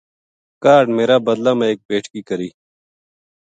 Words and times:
کاہڈ 0.63 0.85
میرا 0.97 1.17
بدلہ 1.27 1.51
ما 1.57 1.65
ایک 1.69 1.79
بیٹکی 1.89 2.21
کری 2.29 2.49